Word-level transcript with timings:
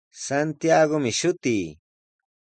Santiagomi 0.25 1.11
shutii. 1.19 1.67